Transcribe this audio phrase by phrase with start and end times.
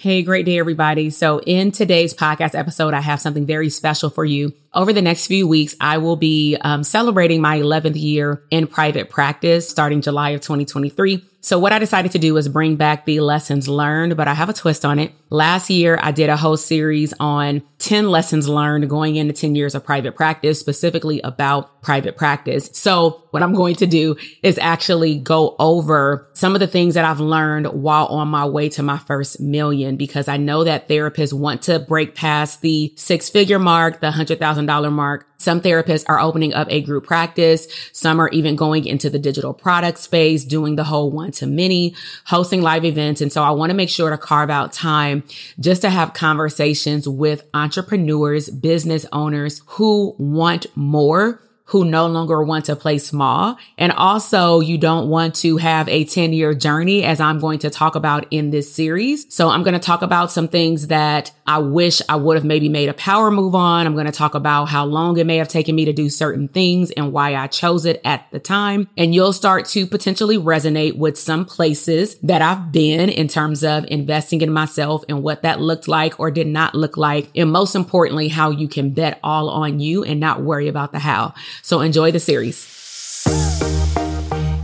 [0.00, 1.10] Hey, great day, everybody.
[1.10, 4.52] So in today's podcast episode, I have something very special for you.
[4.72, 9.10] Over the next few weeks, I will be um, celebrating my 11th year in private
[9.10, 11.24] practice starting July of 2023.
[11.40, 14.48] So what I decided to do was bring back the lessons learned, but I have
[14.48, 15.10] a twist on it.
[15.30, 19.74] Last year, I did a whole series on 10 lessons learned going into 10 years
[19.74, 22.70] of private practice, specifically about private practice.
[22.72, 27.04] So what I'm going to do is actually go over some of the things that
[27.04, 31.32] I've learned while on my way to my first million, because I know that therapists
[31.32, 35.26] want to break past the six figure mark, the $100,000 mark.
[35.40, 37.68] Some therapists are opening up a group practice.
[37.92, 41.94] Some are even going into the digital product space, doing the whole one to many,
[42.24, 43.20] hosting live events.
[43.20, 45.17] And so I want to make sure to carve out time
[45.60, 52.64] just to have conversations with entrepreneurs, business owners who want more who no longer want
[52.64, 53.58] to play small.
[53.76, 57.70] And also you don't want to have a 10 year journey as I'm going to
[57.70, 59.26] talk about in this series.
[59.32, 62.70] So I'm going to talk about some things that I wish I would have maybe
[62.70, 63.86] made a power move on.
[63.86, 66.48] I'm going to talk about how long it may have taken me to do certain
[66.48, 68.88] things and why I chose it at the time.
[68.96, 73.84] And you'll start to potentially resonate with some places that I've been in terms of
[73.88, 77.28] investing in myself and what that looked like or did not look like.
[77.36, 80.98] And most importantly, how you can bet all on you and not worry about the
[80.98, 81.34] how.
[81.62, 82.66] So enjoy the series.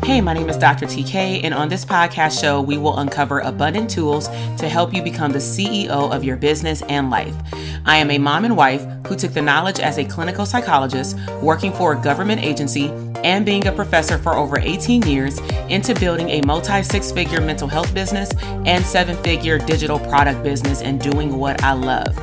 [0.04, 0.84] Hey, my name is Dr.
[0.84, 4.28] TK, and on this podcast show, we will uncover abundant tools
[4.58, 7.34] to help you become the CEO of your business and life.
[7.86, 11.72] I am a mom and wife who took the knowledge as a clinical psychologist, working
[11.72, 12.88] for a government agency,
[13.24, 17.66] and being a professor for over 18 years into building a multi six figure mental
[17.66, 18.30] health business
[18.66, 22.16] and seven figure digital product business and doing what I love.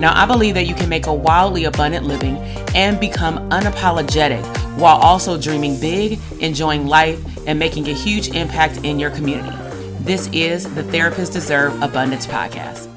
[0.00, 2.36] Now, I believe that you can make a wildly abundant living
[2.74, 4.44] and become unapologetic
[4.78, 9.56] while also dreaming big, enjoying life, and making a huge impact in your community.
[10.00, 12.87] This is the Therapists Deserve Abundance podcast.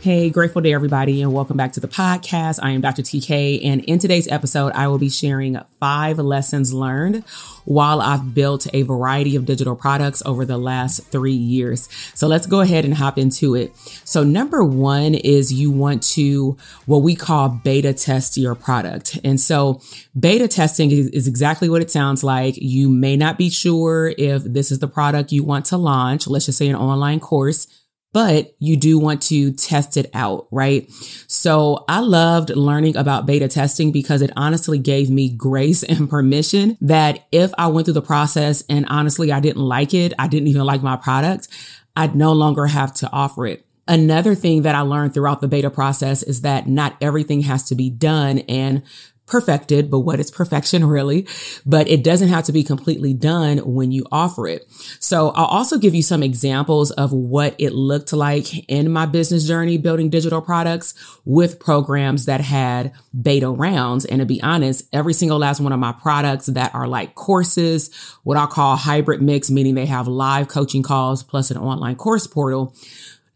[0.00, 2.58] Hey, grateful day, everybody, and welcome back to the podcast.
[2.62, 3.02] I am Dr.
[3.02, 7.22] TK, and in today's episode, I will be sharing five lessons learned
[7.66, 11.86] while I've built a variety of digital products over the last three years.
[12.14, 13.76] So let's go ahead and hop into it.
[14.06, 16.56] So, number one is you want to
[16.86, 19.18] what we call beta test your product.
[19.22, 19.82] And so,
[20.18, 22.56] beta testing is, exactly what it sounds like.
[22.56, 26.46] You may not be sure if this is the product you want to launch, let's
[26.46, 27.66] just say an online course
[28.12, 30.90] but you do want to test it out, right?
[31.26, 36.76] So I loved learning about beta testing because it honestly gave me grace and permission
[36.80, 40.48] that if I went through the process and honestly I didn't like it, I didn't
[40.48, 41.48] even like my product,
[41.96, 43.64] I'd no longer have to offer it.
[43.88, 47.74] Another thing that I learned throughout the beta process is that not everything has to
[47.74, 48.82] be done and
[49.30, 51.26] perfected, but what is perfection really?
[51.64, 54.66] But it doesn't have to be completely done when you offer it.
[54.98, 59.46] So I'll also give you some examples of what it looked like in my business
[59.46, 62.92] journey building digital products with programs that had
[63.22, 64.04] beta rounds.
[64.04, 67.94] And to be honest, every single last one of my products that are like courses,
[68.24, 72.26] what I call hybrid mix, meaning they have live coaching calls plus an online course
[72.26, 72.74] portal.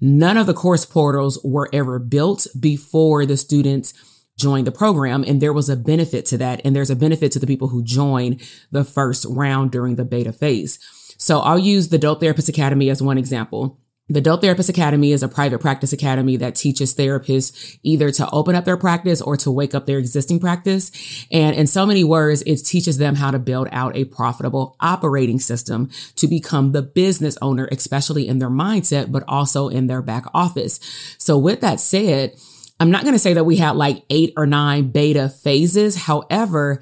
[0.01, 3.95] None of the course portals were ever built before the students
[4.37, 5.25] join the program.
[5.27, 6.61] And there was a benefit to that.
[6.65, 8.39] And there's a benefit to the people who join
[8.71, 10.79] the first round during the beta phase.
[11.19, 13.81] So I'll use the Dope Therapist Academy as one example.
[14.11, 18.55] The Dope Therapist Academy is a private practice academy that teaches therapists either to open
[18.55, 20.91] up their practice or to wake up their existing practice.
[21.33, 25.41] And in so many words, it teaches them how to build out a profitable operating
[25.41, 30.27] system to become the business owner, especially in their mindset, but also in their back
[30.35, 30.81] office.
[31.17, 32.35] So with that said,
[32.81, 35.97] I'm not going to say that we had like eight or nine beta phases.
[35.97, 36.81] However,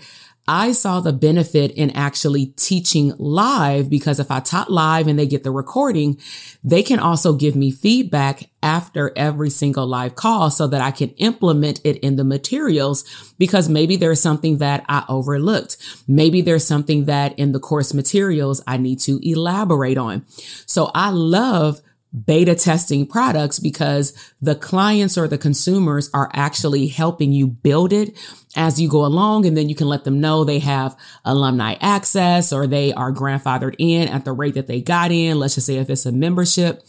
[0.48, 5.26] I saw the benefit in actually teaching live because if I taught live and they
[5.26, 6.18] get the recording,
[6.64, 11.10] they can also give me feedback after every single live call so that I can
[11.10, 13.04] implement it in the materials
[13.38, 15.76] because maybe there's something that I overlooked.
[16.08, 20.26] Maybe there's something that in the course materials I need to elaborate on.
[20.66, 21.80] So I love
[22.12, 28.16] beta testing products because the clients or the consumers are actually helping you build it
[28.54, 29.46] as you go along.
[29.46, 33.74] And then you can let them know they have alumni access or they are grandfathered
[33.78, 35.38] in at the rate that they got in.
[35.38, 36.82] Let's just say if it's a membership,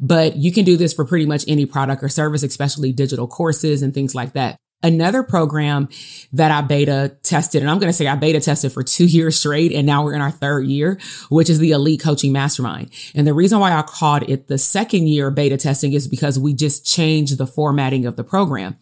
[0.00, 3.82] but you can do this for pretty much any product or service, especially digital courses
[3.82, 4.56] and things like that.
[4.82, 5.88] Another program
[6.32, 9.38] that I beta tested, and I'm going to say I beta tested for two years
[9.38, 10.98] straight, and now we're in our third year,
[11.28, 12.90] which is the Elite Coaching Mastermind.
[13.14, 16.54] And the reason why I called it the second year beta testing is because we
[16.54, 18.76] just changed the formatting of the program.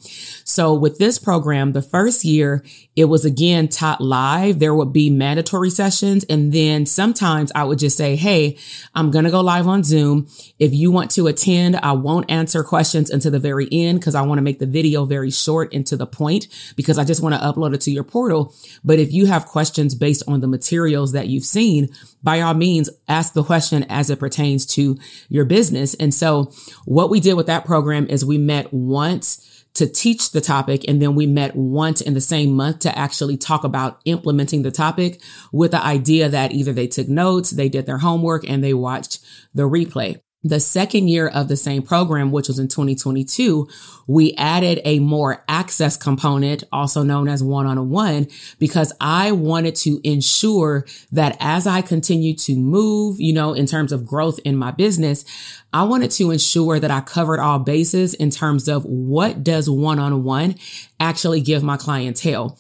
[0.45, 2.65] So with this program, the first year,
[2.97, 4.59] it was again taught live.
[4.59, 6.25] There would be mandatory sessions.
[6.29, 8.57] And then sometimes I would just say, Hey,
[8.95, 10.29] I'm going to go live on Zoom.
[10.59, 14.23] If you want to attend, I won't answer questions until the very end because I
[14.23, 17.35] want to make the video very short and to the point because I just want
[17.35, 18.55] to upload it to your portal.
[18.85, 21.89] But if you have questions based on the materials that you've seen,
[22.23, 24.97] by all means, ask the question as it pertains to
[25.29, 25.95] your business.
[25.95, 26.53] And so
[26.85, 29.45] what we did with that program is we met once
[29.75, 30.85] to teach the topic.
[30.89, 34.73] And then we met once in the same month to actually talk about implementing the
[34.73, 35.21] topic
[35.53, 39.21] with the idea that either they took notes, they did their homework and they watched
[39.55, 43.69] the replay the second year of the same program, which was in 2022,
[44.07, 48.27] we added a more access component, also known as one on one,
[48.59, 53.93] because I wanted to ensure that as I continue to move, you know, in terms
[53.93, 55.25] of growth in my business,
[55.73, 59.99] I wanted to ensure that I covered all bases in terms of what does one
[59.99, 60.55] on one
[60.99, 62.59] actually give my clientele.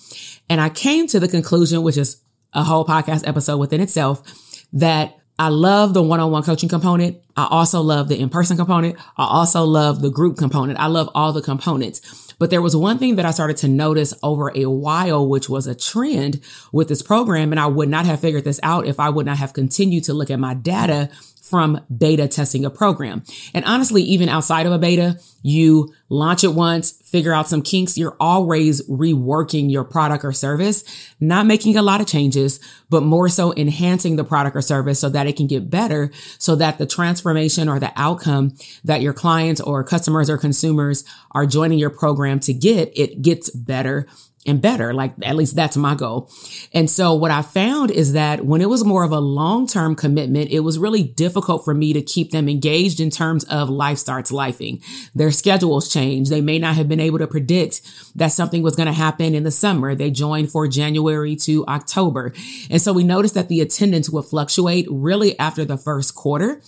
[0.50, 2.20] And I came to the conclusion, which is
[2.52, 4.23] a whole podcast episode within itself,
[4.75, 7.23] that I love the one-on-one coaching component.
[7.37, 8.96] I also love the in-person component.
[9.17, 10.81] I also love the group component.
[10.81, 12.35] I love all the components.
[12.40, 15.67] But there was one thing that I started to notice over a while, which was
[15.67, 16.40] a trend
[16.73, 17.52] with this program.
[17.52, 20.14] And I would not have figured this out if I would not have continued to
[20.14, 21.11] look at my data
[21.49, 23.23] from beta testing a program.
[23.55, 27.97] And honestly, even outside of a beta, you launch it once, figure out some kinks.
[27.97, 30.85] You're always reworking your product or service,
[31.21, 32.61] not making a lot of changes,
[32.91, 36.56] but more so enhancing the product or service so that it can get better so
[36.56, 38.55] that the transformation or the outcome
[38.85, 43.50] that your clients or customers or consumers are joining your program to get, it gets
[43.50, 44.06] better
[44.46, 44.94] and better.
[44.94, 46.31] Like at least that's my goal.
[46.73, 50.50] And so what I found is that when it was more of a long-term commitment,
[50.50, 54.31] it was really difficult for me to keep them engaged in terms of life starts
[54.31, 54.82] lifing.
[55.14, 56.29] Their schedules change.
[56.29, 57.82] They may not have been able to predict
[58.14, 59.94] that something was going to happen in the summer.
[59.94, 62.32] They joined for January to October.
[62.70, 66.62] And so we noticed that the attendance would fluctuate really after the first quarter.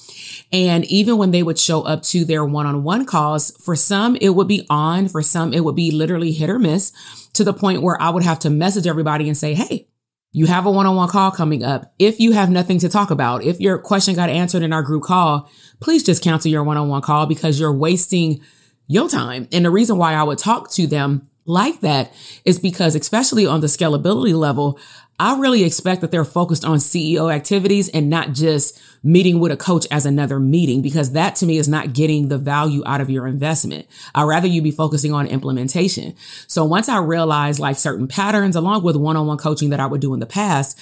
[0.52, 4.48] And even when they would show up to their one-on-one calls, for some it would
[4.48, 6.92] be on, for some it would be literally hit or miss
[7.34, 9.88] to the point where I would have to message everybody and say, Hey,
[10.32, 11.92] you have a one-on-one call coming up.
[11.98, 15.02] If you have nothing to talk about, if your question got answered in our group
[15.02, 15.50] call,
[15.80, 18.40] please just cancel your one-on-one call because you're wasting
[18.86, 19.48] your time.
[19.52, 22.14] And the reason why I would talk to them like that
[22.44, 24.78] is because especially on the scalability level,
[25.18, 29.56] I really expect that they're focused on CEO activities and not just meeting with a
[29.56, 33.10] coach as another meeting, because that to me is not getting the value out of
[33.10, 33.86] your investment.
[34.14, 36.14] I'd rather you be focusing on implementation.
[36.46, 40.14] So once I realized like certain patterns along with one-on-one coaching that I would do
[40.14, 40.80] in the past,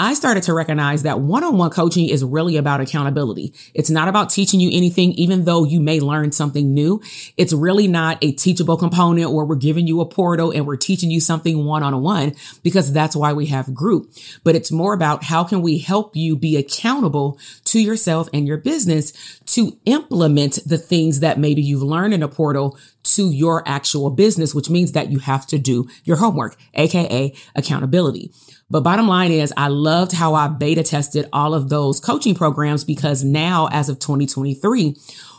[0.00, 3.52] I started to recognize that one-on-one coaching is really about accountability.
[3.74, 7.02] It's not about teaching you anything, even though you may learn something new.
[7.36, 11.10] It's really not a teachable component where we're giving you a portal and we're teaching
[11.10, 12.32] you something one-on-one
[12.62, 14.10] because that's why we have group.
[14.42, 18.56] But it's more about how can we help you be accountable to yourself and your
[18.56, 24.08] business to implement the things that maybe you've learned in a portal to your actual
[24.08, 28.30] business, which means that you have to do your homework, aka accountability.
[28.70, 32.84] But bottom line is I loved how I beta tested all of those coaching programs
[32.84, 34.96] because now as of 2023,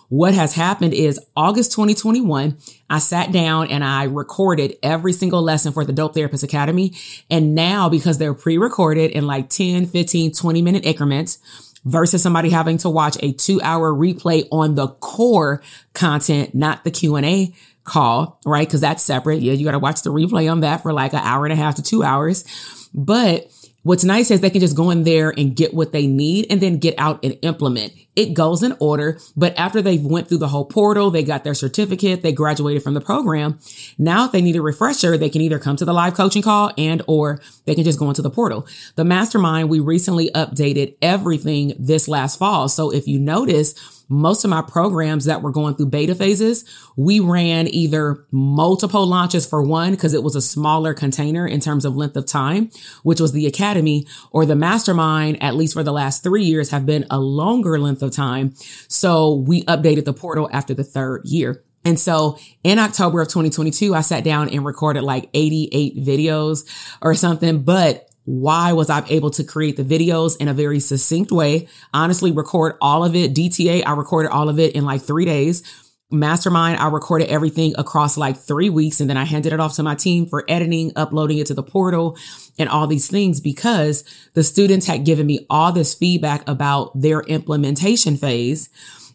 [0.09, 2.57] what has happened is August 2021,
[2.89, 6.93] I sat down and I recorded every single lesson for the Dope Therapist Academy.
[7.29, 11.39] And now because they're pre-recorded in like 10, 15, 20 minute increments,
[11.85, 15.61] versus somebody having to watch a two hour replay on the core
[15.93, 17.53] content, not the Q and A
[17.83, 18.69] call, right?
[18.69, 19.41] Cause that's separate.
[19.41, 19.53] Yeah.
[19.53, 21.75] You got to watch the replay on that for like an hour and a half
[21.75, 22.43] to two hours.
[22.93, 23.51] But
[23.83, 26.61] What's nice is they can just go in there and get what they need and
[26.61, 27.93] then get out and implement.
[28.15, 31.53] It goes in order, but after they've went through the whole portal, they got their
[31.53, 33.57] certificate, they graduated from the program.
[33.97, 36.71] Now if they need a refresher, they can either come to the live coaching call
[36.77, 38.67] and or they can just go into the portal.
[38.95, 42.67] The mastermind, we recently updated everything this last fall.
[42.67, 46.65] So if you notice, most of my programs that were going through beta phases,
[46.97, 51.85] we ran either multiple launches for one, because it was a smaller container in terms
[51.85, 52.69] of length of time,
[53.03, 56.85] which was the academy or the mastermind, at least for the last three years have
[56.85, 58.53] been a longer length of time.
[58.87, 61.63] So we updated the portal after the third year.
[61.83, 66.69] And so in October of 2022, I sat down and recorded like 88 videos
[67.01, 71.31] or something, but why was I able to create the videos in a very succinct
[71.31, 71.67] way?
[71.93, 73.33] Honestly, record all of it.
[73.33, 75.63] DTA, I recorded all of it in like three days.
[76.11, 79.83] Mastermind, I recorded everything across like three weeks and then I handed it off to
[79.83, 82.17] my team for editing, uploading it to the portal
[82.59, 84.03] and all these things because
[84.33, 88.69] the students had given me all this feedback about their implementation phase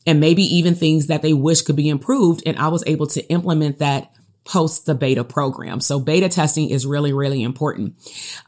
[0.07, 2.43] and maybe even things that they wish could be improved.
[2.47, 4.13] And I was able to implement that
[4.45, 5.81] post the beta program.
[5.81, 7.95] So beta testing is really, really important.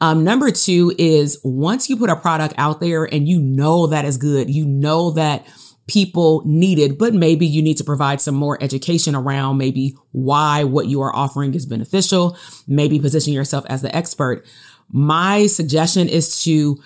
[0.01, 4.05] Um, number two is once you put a product out there and you know that
[4.05, 5.47] is good, you know that
[5.89, 10.87] people needed, but maybe you need to provide some more education around maybe why what
[10.87, 14.47] you are offering is beneficial, maybe position yourself as the expert.
[14.91, 16.81] My suggestion is to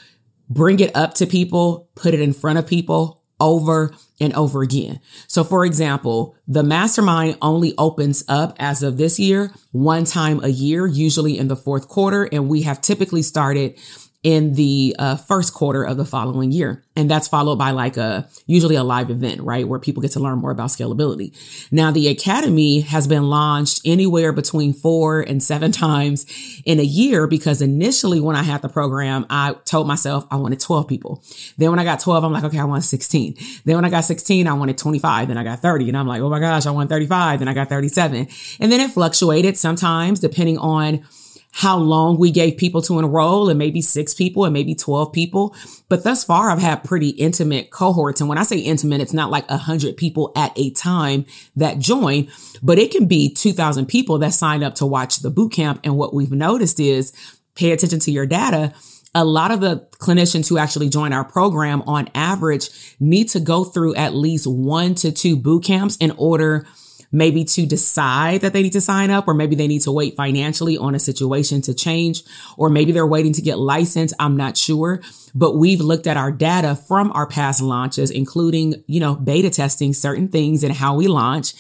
[0.49, 5.00] bring it up to people, put it in front of people, over and over again.
[5.26, 10.49] So for example, the mastermind only opens up as of this year, one time a
[10.49, 12.28] year, usually in the fourth quarter.
[12.30, 13.80] And we have typically started
[14.23, 16.85] in the uh, first quarter of the following year.
[16.95, 19.67] And that's followed by like a, usually a live event, right?
[19.67, 21.35] Where people get to learn more about scalability.
[21.73, 26.25] Now the academy has been launched anywhere between four and seven times
[26.64, 30.61] in a year because initially when I had the program, I told myself I wanted
[30.61, 31.25] 12 people.
[31.59, 33.35] Then when I got 12, I'm like, okay, I want 16.
[33.64, 35.29] Then when I got 16, I wanted 25.
[35.29, 37.41] Then I got 30 and I'm like, oh my gosh, I want 35.
[37.41, 38.29] Then I got 37.
[38.61, 41.05] And then it fluctuated sometimes depending on
[41.52, 45.54] how long we gave people to enroll and maybe six people and maybe 12 people.
[45.88, 48.21] But thus far, I've had pretty intimate cohorts.
[48.21, 51.78] And when I say intimate, it's not like a hundred people at a time that
[51.78, 52.28] join,
[52.62, 55.80] but it can be 2000 people that sign up to watch the boot camp.
[55.85, 57.12] And what we've noticed is
[57.54, 58.73] pay attention to your data.
[59.14, 63.62] A lot of the clinicians who actually join our program on average need to go
[63.62, 66.66] through at least one to two boot camps in order
[67.12, 70.16] maybe to decide that they need to sign up, or maybe they need to wait
[70.16, 72.25] financially on a situation to change,
[72.57, 74.14] or maybe they're waiting to get licensed.
[74.19, 75.00] I'm not sure,
[75.35, 79.92] but we've looked at our data from our past launches, including, you know, beta testing
[79.92, 81.54] certain things and how we launch.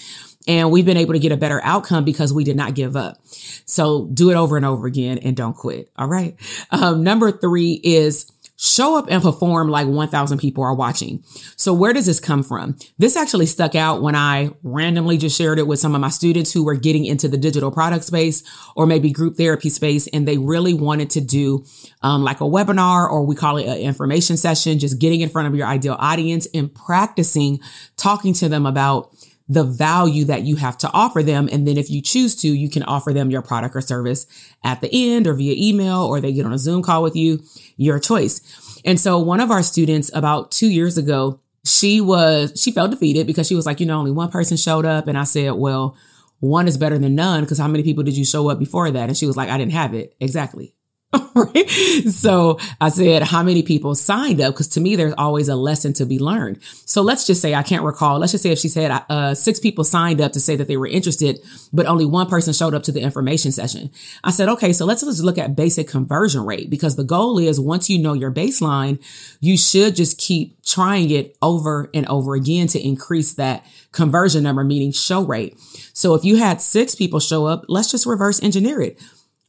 [0.48, 3.18] And we've been able to get a better outcome because we did not give up.
[3.64, 5.88] So do it over and over again and don't quit.
[5.96, 6.34] All right.
[6.70, 8.26] Um, number three is
[8.62, 11.22] show up and perform like 1000 people are watching.
[11.56, 12.78] So where does this come from?
[12.96, 16.52] This actually stuck out when I randomly just shared it with some of my students
[16.52, 18.44] who were getting into the digital product space
[18.76, 20.06] or maybe group therapy space.
[20.06, 21.64] And they really wanted to do
[22.02, 25.48] um, like a webinar or we call it an information session, just getting in front
[25.48, 27.58] of your ideal audience and practicing
[27.96, 29.12] talking to them about
[29.52, 31.48] the value that you have to offer them.
[31.52, 34.26] And then if you choose to, you can offer them your product or service
[34.64, 37.42] at the end or via email or they get on a Zoom call with you,
[37.76, 38.40] your choice.
[38.84, 43.26] And so one of our students about two years ago, she was, she felt defeated
[43.26, 45.06] because she was like, you know, only one person showed up.
[45.06, 45.96] And I said, well,
[46.40, 49.08] one is better than none because how many people did you show up before that?
[49.08, 50.16] And she was like, I didn't have it.
[50.18, 50.74] Exactly.
[51.34, 51.68] right?
[52.08, 54.54] So I said, how many people signed up?
[54.54, 56.62] Because to me, there's always a lesson to be learned.
[56.62, 58.18] So let's just say I can't recall.
[58.18, 60.76] Let's just say if she said uh, six people signed up to say that they
[60.76, 61.40] were interested,
[61.72, 63.90] but only one person showed up to the information session.
[64.24, 67.60] I said, okay, so let's just look at basic conversion rate because the goal is
[67.60, 69.02] once you know your baseline,
[69.40, 74.64] you should just keep trying it over and over again to increase that conversion number,
[74.64, 75.58] meaning show rate.
[75.92, 78.98] So if you had six people show up, let's just reverse engineer it.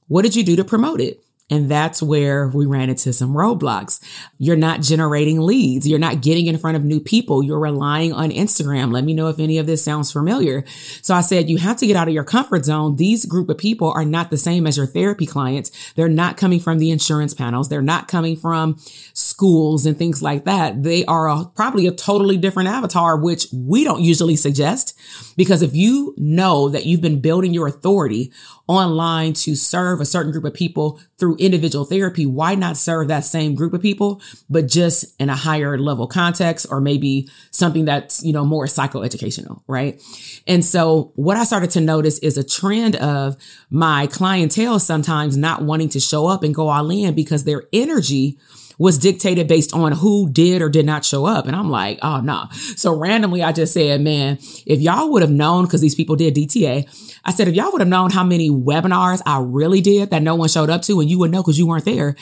[0.08, 1.24] What did you do to promote it?
[1.50, 4.02] And that's where we ran into some roadblocks.
[4.38, 5.88] You're not generating leads.
[5.88, 7.44] You're not getting in front of new people.
[7.44, 8.94] You're relying on Instagram.
[8.94, 10.64] Let me know if any of this sounds familiar.
[11.02, 12.96] So I said, you have to get out of your comfort zone.
[12.96, 15.94] These group of people are not the same as your therapy clients.
[15.94, 17.68] They're not coming from the insurance panels.
[17.68, 18.78] They're not coming from
[19.14, 20.84] schools and things like that.
[20.84, 24.98] They are a, probably a totally different avatar, which we don't usually suggest
[25.36, 28.32] because if you know that you've been building your authority
[28.68, 33.26] online to serve a certain group of people through individual therapy, why not serve that
[33.26, 38.24] same group of people, but just in a higher level context or maybe something that's,
[38.24, 40.02] you know, more psychoeducational, right?
[40.48, 43.36] And so what I started to notice is a trend of
[43.70, 48.38] my clientele sometimes not wanting to show up and go all in because their energy
[48.78, 51.46] was dictated based on who did or did not show up.
[51.48, 52.34] And I'm like, oh no.
[52.34, 52.50] Nah.
[52.50, 56.36] So randomly, I just said, man, if y'all would have known, because these people did
[56.36, 60.24] DTA, I said, if y'all would have known how many webinars I really did that
[60.24, 62.16] no one showed up to and you would know because you weren't there,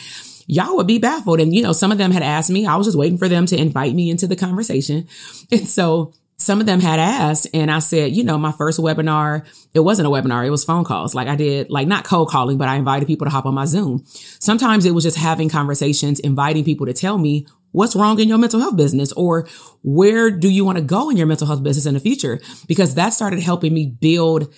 [0.48, 1.40] y'all would be baffled.
[1.40, 3.46] And, you know, some of them had asked me, I was just waiting for them
[3.48, 5.08] to invite me into the conversation.
[5.52, 9.46] And so some of them had asked and I said, you know, my first webinar,
[9.76, 10.46] it wasn't a webinar.
[10.46, 11.14] It was phone calls.
[11.14, 13.66] Like I did, like not cold calling, but I invited people to hop on my
[13.66, 14.04] Zoom.
[14.08, 18.40] Sometimes it was just having conversations, inviting people to tell me what's wrong in your
[18.40, 19.48] mental health business or
[19.84, 22.42] where do you want to go in your mental health business in the future?
[22.68, 24.52] Because that started helping me build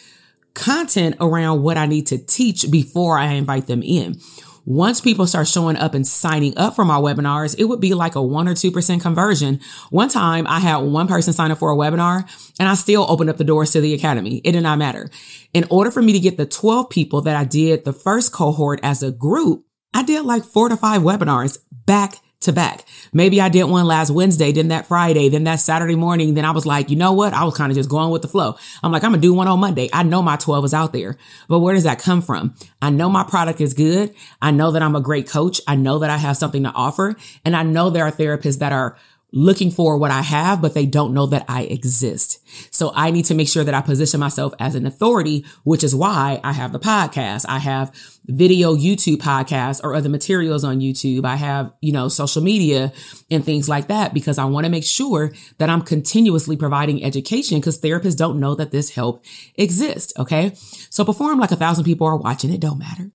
[0.54, 4.22] content around what I need to teach before I invite them in.
[4.66, 8.16] Once people start showing up and signing up for my webinars, it would be like
[8.16, 9.60] a one or 2% conversion.
[9.90, 12.28] One time I had one person sign up for a webinar
[12.60, 14.42] and I still opened up the doors to the academy.
[14.44, 15.10] It did not matter.
[15.54, 18.80] In order for me to get the 12 people that I did the first cohort
[18.84, 22.86] as a group, I did like four to five webinars back to back.
[23.12, 26.34] Maybe I did one last Wednesday, then that Friday, then that Saturday morning.
[26.34, 27.34] Then I was like, you know what?
[27.34, 28.56] I was kind of just going with the flow.
[28.82, 29.90] I'm like, I'm to do one on Monday.
[29.92, 32.56] I know my 12 is out there, but where does that come from?
[32.82, 34.14] I know my product is good.
[34.42, 35.62] I know that I'm a great coach.
[35.68, 37.16] I know that I have something to offer.
[37.46, 38.98] And I know there are therapists that are
[39.34, 42.40] looking for what I have, but they don't know that I exist.
[42.74, 45.96] So I need to make sure that I position myself as an authority, which is
[45.96, 47.46] why I have the podcast.
[47.50, 47.92] I have
[48.26, 51.26] video YouTube podcasts or other materials on YouTube.
[51.26, 52.94] I have, you know, social media
[53.32, 57.60] and things like that because I want to make sure that I'm continuously providing education
[57.60, 59.26] because therapists don't know that this help
[59.56, 60.14] exists.
[60.18, 60.54] Okay.
[60.92, 63.12] So before I'm like a thousand people are watching, it don't matter.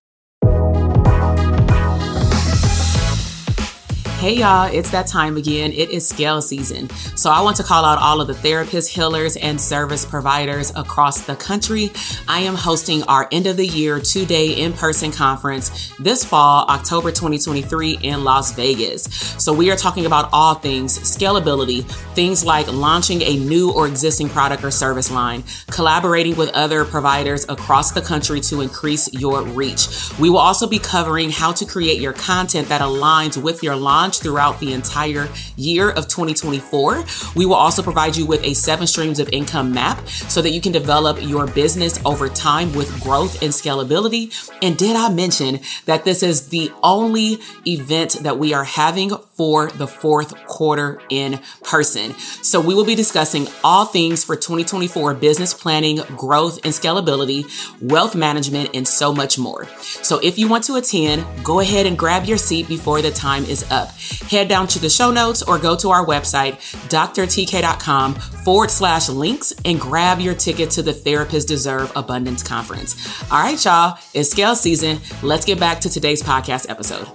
[4.18, 5.70] Hey y'all, it's that time again.
[5.70, 6.90] It is scale season.
[6.90, 11.20] So I want to call out all of the therapists, healers, and service providers across
[11.20, 11.92] the country.
[12.26, 16.66] I am hosting our end of the year two day in person conference this fall,
[16.68, 19.04] October 2023 in Las Vegas.
[19.38, 21.84] So we are talking about all things scalability,
[22.16, 27.46] things like launching a new or existing product or service line, collaborating with other providers
[27.48, 29.86] across the country to increase your reach.
[30.18, 34.07] We will also be covering how to create your content that aligns with your launch
[34.08, 37.04] launch throughout the entire year of 2024.
[37.36, 40.62] We will also provide you with a seven streams of income map so that you
[40.62, 44.32] can develop your business over time with growth and scalability.
[44.62, 49.70] And did I mention that this is the only event that we are having for
[49.72, 52.14] the fourth quarter in person?
[52.42, 57.44] So we will be discussing all things for 2024 business planning, growth and scalability,
[57.82, 59.66] wealth management, and so much more.
[60.02, 63.44] So if you want to attend, go ahead and grab your seat before the time
[63.44, 63.90] is up
[64.30, 66.54] head down to the show notes or go to our website,
[66.88, 73.22] drtk.com forward slash links and grab your ticket to the Therapists Deserve Abundance Conference.
[73.30, 74.98] All right, y'all, it's scale season.
[75.22, 77.08] Let's get back to today's podcast episode.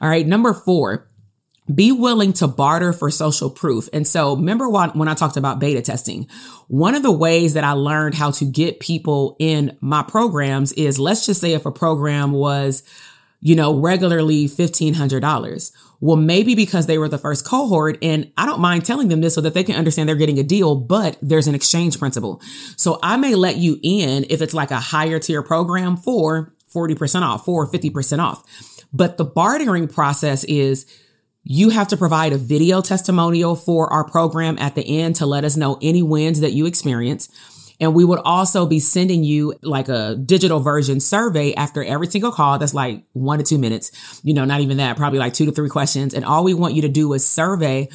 [0.00, 1.08] All right, number four,
[1.72, 3.88] be willing to barter for social proof.
[3.92, 6.26] And so remember when I talked about beta testing,
[6.68, 10.98] one of the ways that I learned how to get people in my programs is
[10.98, 12.82] let's just say if a program was,
[13.40, 15.72] you know, regularly $1,500.
[16.00, 19.36] Well, maybe because they were the first cohort and I don't mind telling them this
[19.36, 22.40] so that they can understand they're getting a deal, but there's an exchange principle.
[22.76, 27.22] So I may let you in if it's like a higher tier program for 40%
[27.22, 28.42] off, for 50% off.
[28.92, 30.86] But the bartering process is
[31.44, 35.44] you have to provide a video testimonial for our program at the end to let
[35.44, 37.28] us know any wins that you experience.
[37.80, 42.30] And we would also be sending you like a digital version survey after every single
[42.30, 42.58] call.
[42.58, 45.52] That's like one to two minutes, you know, not even that, probably like two to
[45.52, 46.14] three questions.
[46.14, 47.88] And all we want you to do is survey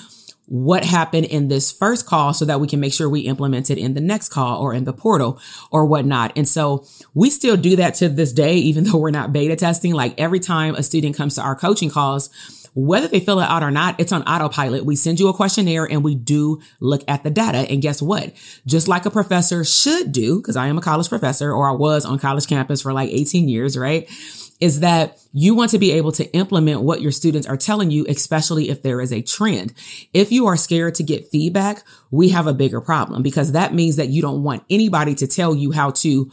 [0.47, 3.77] what happened in this first call so that we can make sure we implement it
[3.77, 5.39] in the next call or in the portal
[5.71, 6.31] or whatnot.
[6.37, 9.93] And so we still do that to this day, even though we're not beta testing.
[9.93, 12.29] Like every time a student comes to our coaching calls,
[12.77, 14.85] whether they fill it out or not, it's on autopilot.
[14.85, 17.57] We send you a questionnaire and we do look at the data.
[17.57, 18.33] And guess what?
[18.67, 22.05] Just like a professor should do, because I am a college professor or I was
[22.05, 24.07] on college campus for like 18 years, right?
[24.59, 28.05] Is that you want to be able to implement what your students are telling you,
[28.07, 29.73] especially if there is a trend.
[30.13, 33.95] If you are scared to get feedback, we have a bigger problem because that means
[33.95, 36.29] that you don't want anybody to tell you how to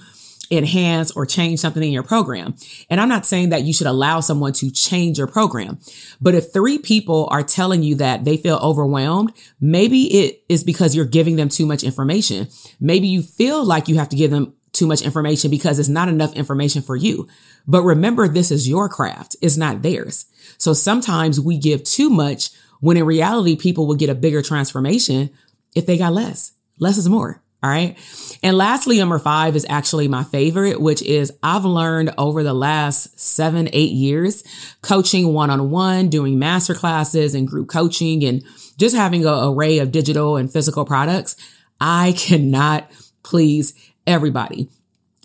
[0.50, 2.54] enhance or change something in your program.
[2.90, 5.78] And I'm not saying that you should allow someone to change your program,
[6.20, 10.94] but if three people are telling you that they feel overwhelmed, maybe it is because
[10.94, 12.48] you're giving them too much information.
[12.80, 16.08] Maybe you feel like you have to give them too much information because it's not
[16.08, 17.28] enough information for you.
[17.66, 19.36] But remember, this is your craft.
[19.40, 20.26] It's not theirs.
[20.58, 25.30] So sometimes we give too much when in reality, people will get a bigger transformation
[25.74, 26.52] if they got less.
[26.78, 27.43] Less is more.
[27.64, 27.96] All right.
[28.42, 33.18] And lastly, number five is actually my favorite, which is I've learned over the last
[33.18, 34.44] seven, eight years,
[34.82, 38.44] coaching one on one, doing master classes and group coaching and
[38.76, 41.36] just having an array of digital and physical products.
[41.80, 42.90] I cannot
[43.22, 43.72] please
[44.06, 44.68] everybody.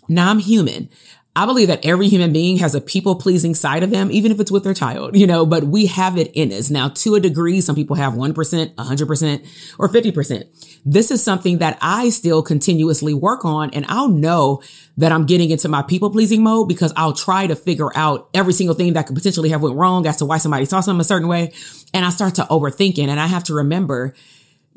[0.08, 0.88] Now I'm human.
[1.36, 4.40] I believe that every human being has a people pleasing side of them, even if
[4.40, 6.70] it's with their child, you know, but we have it in us.
[6.70, 10.80] Now, to a degree, some people have 1%, 100%, or 50%.
[10.84, 13.70] This is something that I still continuously work on.
[13.70, 14.60] And I'll know
[14.96, 18.52] that I'm getting into my people pleasing mode because I'll try to figure out every
[18.52, 21.04] single thing that could potentially have went wrong as to why somebody saw something a
[21.04, 21.52] certain way.
[21.94, 24.14] And I start to overthinking and I have to remember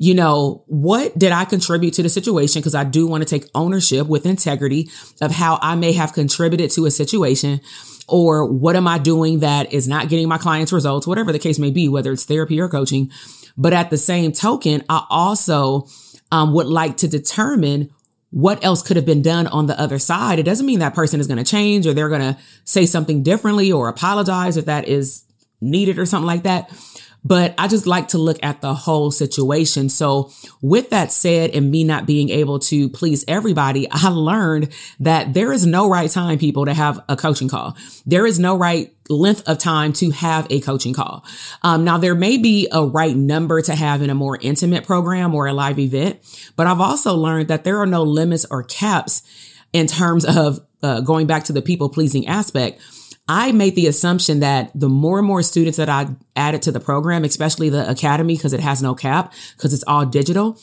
[0.04, 2.60] you know, what did I contribute to the situation?
[2.60, 4.90] Because I do want to take ownership with integrity
[5.22, 7.62] of how I may have contributed to a situation
[8.06, 11.58] or what am I doing that is not getting my clients results, whatever the case
[11.58, 13.10] may be, whether it's therapy or coaching.
[13.56, 15.86] But at the same token, I also
[16.30, 17.88] um, would like to determine
[18.28, 20.38] what else could have been done on the other side.
[20.38, 23.22] It doesn't mean that person is going to change or they're going to say something
[23.22, 25.24] differently or apologize if that is
[25.62, 26.70] needed or something like that.
[27.24, 29.88] But I just like to look at the whole situation.
[29.88, 35.34] So with that said, and me not being able to please everybody, I learned that
[35.34, 37.76] there is no right time, people, to have a coaching call.
[38.04, 41.24] There is no right length of time to have a coaching call.
[41.62, 45.34] Um, now there may be a right number to have in a more intimate program
[45.34, 46.20] or a live event,
[46.56, 49.22] but I've also learned that there are no limits or caps
[49.72, 52.80] in terms of uh, going back to the people pleasing aspect
[53.26, 56.80] I made the assumption that the more and more students that I added to the
[56.80, 60.58] program, especially the academy, because it has no cap, because it's all digital,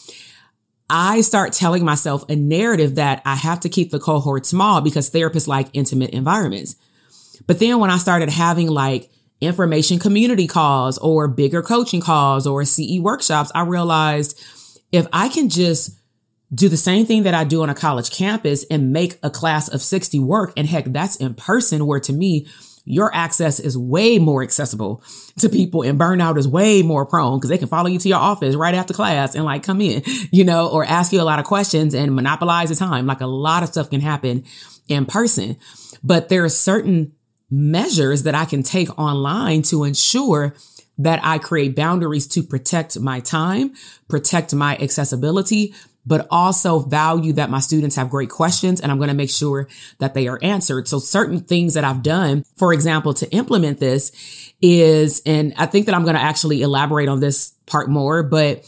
[0.89, 5.10] I start telling myself a narrative that I have to keep the cohort small because
[5.10, 6.76] therapists like intimate environments.
[7.47, 12.65] But then when I started having like information community calls or bigger coaching calls or
[12.65, 14.39] CE workshops, I realized
[14.91, 15.97] if I can just
[16.54, 19.70] do the same thing that I do on a college campus and make a class
[19.70, 20.54] of 60 work.
[20.58, 22.48] And heck, that's in person where to me,
[22.84, 25.04] your access is way more accessible
[25.40, 28.18] to people and burnout is way more prone because they can follow you to your
[28.18, 31.40] office right after class and like come in, you know, or ask you a lot
[31.40, 33.06] of questions and monopolize the time.
[33.06, 34.44] Like a lot of stuff can happen
[34.88, 35.58] in person,
[36.04, 37.14] but there are certain
[37.50, 40.56] measures that I can take online to ensure
[40.98, 43.74] that I create boundaries to protect my time,
[44.08, 45.74] protect my accessibility,
[46.06, 49.68] but also value that my students have great questions and I'm going to make sure
[50.00, 50.88] that they are answered.
[50.88, 54.12] So certain things that I've done, for example, to implement this
[54.62, 58.66] is, and I think that I'm going to actually elaborate on this part more, but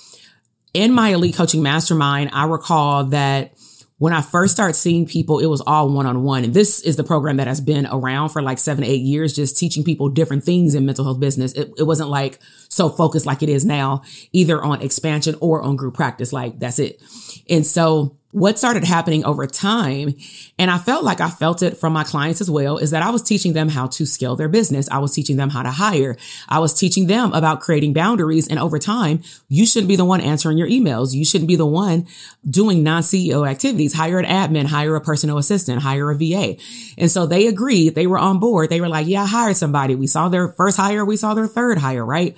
[0.74, 3.54] in my elite coaching mastermind, I recall that
[3.98, 6.44] when I first started seeing people, it was all one on one.
[6.44, 9.58] And this is the program that has been around for like seven, eight years, just
[9.58, 11.54] teaching people different things in mental health business.
[11.54, 14.02] It, it wasn't like so focused like it is now,
[14.32, 16.34] either on expansion or on group practice.
[16.34, 17.02] Like that's it.
[17.50, 20.16] And so what started happening over time,
[20.58, 23.12] and I felt like I felt it from my clients as well, is that I
[23.12, 24.90] was teaching them how to scale their business.
[24.90, 26.18] I was teaching them how to hire.
[26.50, 28.48] I was teaching them about creating boundaries.
[28.48, 31.14] And over time, you shouldn't be the one answering your emails.
[31.14, 32.08] You shouldn't be the one
[32.50, 33.94] doing non-CEO activities.
[33.94, 36.58] Hire an admin, hire a personal assistant, hire a VA.
[36.98, 37.94] And so they agreed.
[37.94, 38.70] They were on board.
[38.70, 39.94] They were like, yeah, I hired somebody.
[39.94, 41.06] We saw their first hire.
[41.06, 42.36] We saw their third hire, right?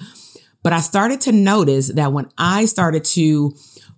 [0.61, 3.55] But I started to notice that when I started to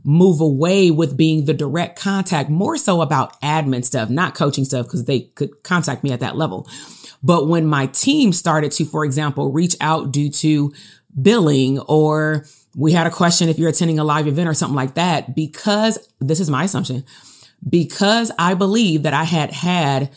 [0.08, 4.86] move away with being the direct contact, more so about admin stuff, not coaching stuff,
[4.86, 6.66] because they could contact me at that level.
[7.22, 10.74] But when my team started to, for example, reach out due to
[11.22, 14.94] billing or we had a question if you're attending a live event or something like
[14.94, 17.04] that, because this is my assumption,
[17.68, 20.12] because I believe that I had had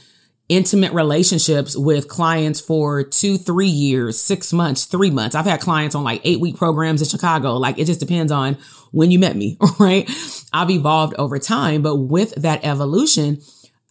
[0.50, 5.36] intimate relationships with clients for two, three years, six months, three months.
[5.36, 7.56] I've had clients on like eight week programs in Chicago.
[7.56, 8.58] Like it just depends on
[8.90, 10.10] when you met me, right?
[10.52, 13.40] I've evolved over time, but with that evolution,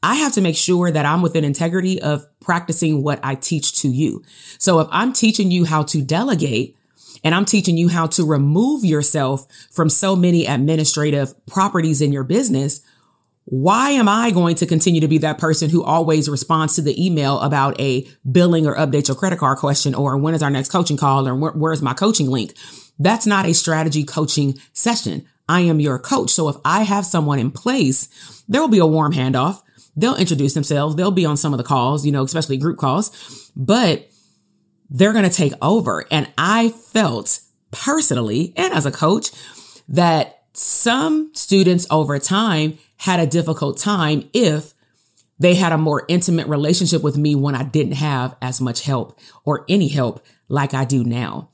[0.03, 3.87] I have to make sure that I'm within integrity of practicing what I teach to
[3.87, 4.21] you.
[4.57, 6.75] So if I'm teaching you how to delegate,
[7.21, 12.23] and I'm teaching you how to remove yourself from so many administrative properties in your
[12.23, 12.79] business
[13.51, 17.03] why am I going to continue to be that person who always responds to the
[17.03, 20.69] email about a billing or update your credit card question or when is our next
[20.69, 22.53] coaching call or where, where's my coaching link?
[22.99, 25.25] That's not a strategy coaching session.
[25.47, 26.29] I am your coach.
[26.29, 29.63] So if I have someone in place, there will be a warm handoff.
[29.95, 30.95] They'll introduce themselves.
[30.95, 34.07] They'll be on some of the calls, you know, especially group calls, but
[34.91, 36.05] they're going to take over.
[36.11, 37.39] And I felt
[37.71, 39.31] personally and as a coach
[39.87, 44.73] that some students over time had a difficult time if
[45.39, 49.17] they had a more intimate relationship with me when I didn't have as much help
[49.45, 51.49] or any help like I do now.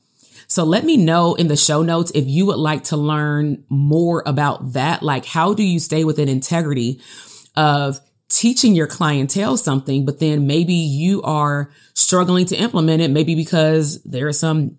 [0.48, 4.22] So let me know in the show notes if you would like to learn more
[4.26, 5.02] about that.
[5.02, 7.00] Like, how do you stay within integrity
[7.56, 13.34] of teaching your clientele something, but then maybe you are struggling to implement it, maybe
[13.36, 14.78] because there are some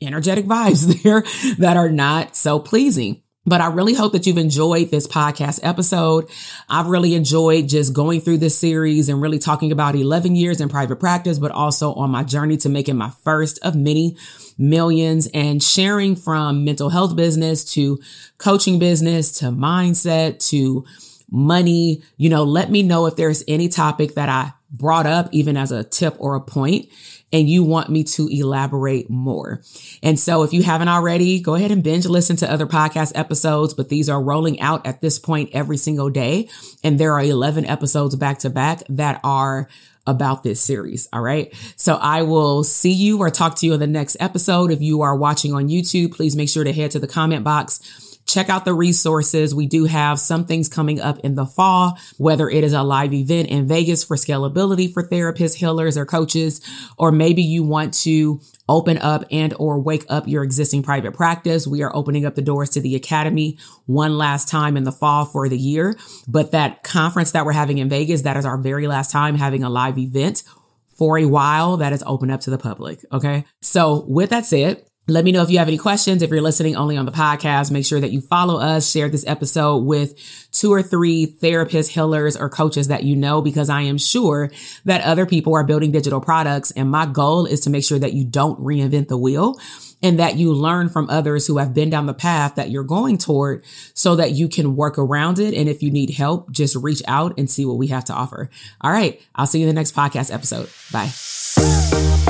[0.00, 1.22] energetic vibes there
[1.58, 3.22] that are not so pleasing.
[3.48, 6.28] But I really hope that you've enjoyed this podcast episode.
[6.68, 10.68] I've really enjoyed just going through this series and really talking about 11 years in
[10.68, 14.16] private practice, but also on my journey to making my first of many
[14.58, 17.98] millions and sharing from mental health business to
[18.36, 20.84] coaching business to mindset to
[21.30, 22.02] money.
[22.16, 25.72] You know, let me know if there's any topic that I brought up even as
[25.72, 26.88] a tip or a point
[27.32, 29.62] and you want me to elaborate more.
[30.02, 33.74] And so if you haven't already, go ahead and binge listen to other podcast episodes,
[33.74, 36.48] but these are rolling out at this point every single day.
[36.82, 39.68] And there are 11 episodes back to back that are
[40.06, 41.06] about this series.
[41.12, 41.54] All right.
[41.76, 44.70] So I will see you or talk to you in the next episode.
[44.70, 48.07] If you are watching on YouTube, please make sure to head to the comment box
[48.28, 49.54] check out the resources.
[49.54, 53.14] We do have some things coming up in the fall, whether it is a live
[53.14, 56.60] event in Vegas for scalability for therapists, healers, or coaches,
[56.98, 61.66] or maybe you want to open up and or wake up your existing private practice.
[61.66, 65.24] We are opening up the doors to the academy one last time in the fall
[65.24, 65.96] for the year.
[66.28, 69.64] But that conference that we're having in Vegas, that is our very last time having
[69.64, 70.42] a live event
[70.88, 73.04] for a while that is open up to the public.
[73.10, 73.44] Okay.
[73.62, 76.22] So with that said, let me know if you have any questions.
[76.22, 79.26] If you're listening only on the podcast, make sure that you follow us, share this
[79.26, 80.14] episode with
[80.52, 84.50] two or three therapists, healers, or coaches that you know, because I am sure
[84.84, 86.70] that other people are building digital products.
[86.72, 89.58] And my goal is to make sure that you don't reinvent the wheel
[90.02, 93.18] and that you learn from others who have been down the path that you're going
[93.18, 95.54] toward so that you can work around it.
[95.54, 98.50] And if you need help, just reach out and see what we have to offer.
[98.82, 99.20] All right.
[99.34, 100.68] I'll see you in the next podcast episode.
[100.92, 102.27] Bye.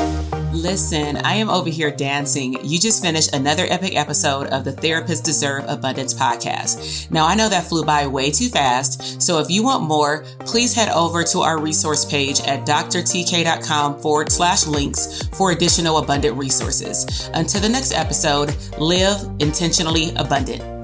[0.59, 2.59] Listen, I am over here dancing.
[2.64, 7.09] You just finished another epic episode of the Therapists Deserve Abundance podcast.
[7.12, 10.75] Now, I know that flew by way too fast, so if you want more, please
[10.75, 17.31] head over to our resource page at drtk.com forward slash links for additional abundant resources.
[17.35, 20.78] Until the next episode, live intentionally abundant.